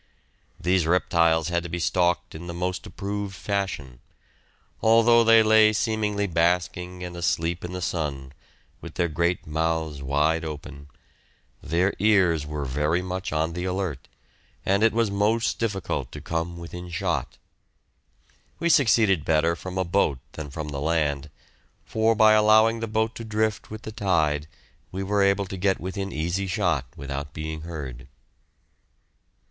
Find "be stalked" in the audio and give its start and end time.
1.69-2.33